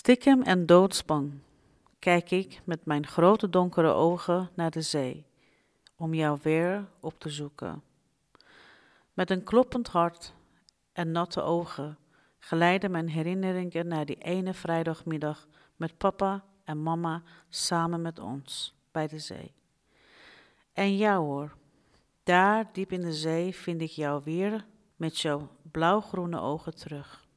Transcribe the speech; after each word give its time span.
Stiekem 0.00 0.42
en 0.42 0.66
doodsbang 0.66 1.32
kijk 1.98 2.30
ik 2.30 2.60
met 2.64 2.84
mijn 2.84 3.06
grote 3.06 3.48
donkere 3.48 3.92
ogen 3.92 4.50
naar 4.54 4.70
de 4.70 4.82
zee, 4.82 5.24
om 5.96 6.14
jou 6.14 6.38
weer 6.42 6.86
op 7.00 7.18
te 7.18 7.28
zoeken. 7.28 7.82
Met 9.12 9.30
een 9.30 9.44
kloppend 9.44 9.88
hart 9.88 10.34
en 10.92 11.12
natte 11.12 11.42
ogen 11.42 11.98
geleiden 12.38 12.90
mijn 12.90 13.08
herinneringen 13.08 13.86
naar 13.86 14.04
die 14.04 14.18
ene 14.18 14.54
vrijdagmiddag 14.54 15.46
met 15.76 15.98
papa 15.98 16.44
en 16.64 16.82
mama 16.82 17.22
samen 17.48 18.02
met 18.02 18.18
ons 18.18 18.74
bij 18.92 19.06
de 19.06 19.18
zee. 19.18 19.54
En 20.72 20.96
jou 20.96 21.24
hoor, 21.24 21.56
daar 22.22 22.68
diep 22.72 22.92
in 22.92 23.00
de 23.00 23.14
zee 23.14 23.54
vind 23.54 23.80
ik 23.80 23.90
jou 23.90 24.20
weer 24.24 24.66
met 24.96 25.18
jouw 25.18 25.48
blauwgroene 25.70 26.40
ogen 26.40 26.74
terug. 26.74 27.28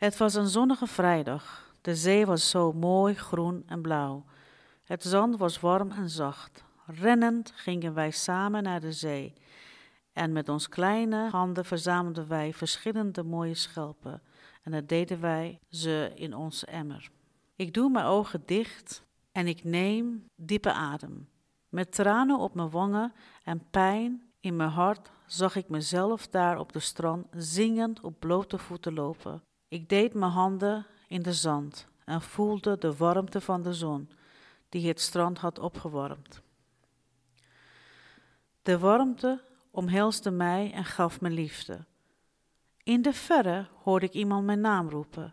Het 0.00 0.16
was 0.16 0.34
een 0.34 0.46
zonnige 0.46 0.86
vrijdag. 0.86 1.74
De 1.80 1.96
zee 1.96 2.26
was 2.26 2.50
zo 2.50 2.72
mooi 2.72 3.14
groen 3.14 3.62
en 3.66 3.82
blauw. 3.82 4.24
Het 4.84 5.02
zand 5.02 5.36
was 5.36 5.60
warm 5.60 5.90
en 5.90 6.08
zacht. 6.08 6.64
Rennend 6.86 7.52
gingen 7.54 7.94
wij 7.94 8.10
samen 8.10 8.62
naar 8.62 8.80
de 8.80 8.92
zee. 8.92 9.32
En 10.12 10.32
met 10.32 10.48
ons 10.48 10.68
kleine 10.68 11.28
handen 11.30 11.64
verzamelden 11.64 12.28
wij 12.28 12.52
verschillende 12.52 13.22
mooie 13.22 13.54
schelpen. 13.54 14.22
En 14.62 14.72
dat 14.72 14.88
deden 14.88 15.20
wij 15.20 15.58
ze 15.70 16.12
in 16.14 16.34
onze 16.34 16.66
emmer. 16.66 17.10
Ik 17.56 17.74
doe 17.74 17.90
mijn 17.90 18.06
ogen 18.06 18.42
dicht 18.46 19.02
en 19.32 19.46
ik 19.46 19.64
neem 19.64 20.24
diepe 20.36 20.72
adem. 20.72 21.28
Met 21.68 21.92
tranen 21.92 22.38
op 22.38 22.54
mijn 22.54 22.70
wangen 22.70 23.12
en 23.44 23.70
pijn 23.70 24.22
in 24.40 24.56
mijn 24.56 24.70
hart 24.70 25.10
zag 25.26 25.56
ik 25.56 25.68
mezelf 25.68 26.28
daar 26.28 26.58
op 26.58 26.72
de 26.72 26.80
strand 26.80 27.26
zingend 27.30 28.00
op 28.00 28.20
blote 28.20 28.58
voeten 28.58 28.94
lopen. 28.94 29.42
Ik 29.70 29.88
deed 29.88 30.14
mijn 30.14 30.30
handen 30.30 30.86
in 31.08 31.22
de 31.22 31.32
zand 31.32 31.86
en 32.04 32.22
voelde 32.22 32.78
de 32.78 32.96
warmte 32.96 33.40
van 33.40 33.62
de 33.62 33.74
zon 33.74 34.10
die 34.68 34.88
het 34.88 35.00
strand 35.00 35.38
had 35.38 35.58
opgewarmd. 35.58 36.42
De 38.62 38.78
warmte 38.78 39.42
omhelsde 39.70 40.30
mij 40.30 40.72
en 40.72 40.84
gaf 40.84 41.20
me 41.20 41.30
liefde. 41.30 41.84
In 42.82 43.02
de 43.02 43.12
verre 43.12 43.68
hoorde 43.82 44.06
ik 44.06 44.12
iemand 44.12 44.44
mijn 44.44 44.60
naam 44.60 44.88
roepen. 44.88 45.32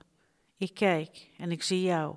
Ik 0.57 0.73
kijk 0.73 1.29
en 1.37 1.51
ik 1.51 1.63
zie 1.63 1.81
jou, 1.81 2.15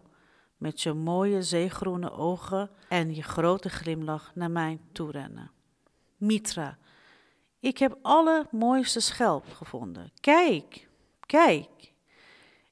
met 0.57 0.81
je 0.81 0.93
mooie 0.93 1.43
zeegroene 1.43 2.11
ogen 2.11 2.71
en 2.89 3.15
je 3.15 3.23
grote 3.23 3.69
glimlach 3.69 4.35
naar 4.35 4.51
mij 4.51 4.81
toe 4.93 5.11
rennen. 5.11 5.51
Mitra, 6.17 6.79
ik 7.59 7.79
heb 7.79 7.99
allermooiste 8.03 9.01
schelp 9.01 9.53
gevonden. 9.53 10.13
Kijk, 10.21 10.89
kijk. 11.27 11.80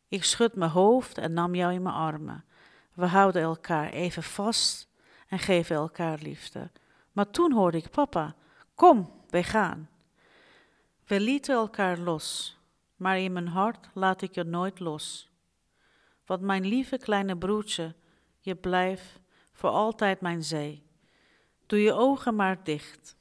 Ik 0.08 0.24
schud 0.24 0.54
mijn 0.54 0.70
hoofd 0.70 1.18
en 1.18 1.32
nam 1.32 1.54
jou 1.54 1.72
in 1.72 1.82
mijn 1.82 1.94
armen. 1.94 2.44
We 2.94 3.06
houden 3.06 3.42
elkaar 3.42 3.90
even 3.90 4.22
vast 4.22 4.88
en 5.28 5.38
geven 5.38 5.76
elkaar 5.76 6.18
liefde. 6.22 6.70
Maar 7.12 7.30
toen 7.30 7.52
hoorde 7.52 7.78
ik 7.78 7.90
papa, 7.90 8.34
kom, 8.74 9.12
wij 9.28 9.42
gaan. 9.42 9.88
We 11.06 11.20
lieten 11.20 11.54
elkaar 11.54 11.98
los, 11.98 12.58
maar 12.96 13.18
in 13.18 13.32
mijn 13.32 13.48
hart 13.48 13.88
laat 13.92 14.22
ik 14.22 14.34
je 14.34 14.44
nooit 14.44 14.80
los. 14.80 15.30
Want 16.26 16.40
mijn 16.40 16.66
lieve 16.66 16.96
kleine 16.96 17.36
broertje, 17.36 17.94
je 18.40 18.54
blijft 18.54 19.20
voor 19.52 19.70
altijd 19.70 20.20
mijn 20.20 20.44
zee. 20.44 20.86
Doe 21.66 21.78
je 21.78 21.92
ogen 21.92 22.34
maar 22.34 22.64
dicht 22.64 23.16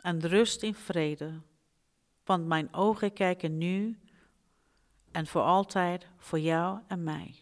en 0.00 0.20
rust 0.20 0.62
in 0.62 0.74
vrede, 0.74 1.40
want 2.24 2.46
mijn 2.46 2.74
ogen 2.74 3.12
kijken 3.12 3.58
nu 3.58 3.98
en 5.14 5.26
voor 5.26 5.42
altijd 5.42 6.06
voor 6.18 6.38
jou 6.38 6.78
en 6.86 7.04
mij. 7.04 7.34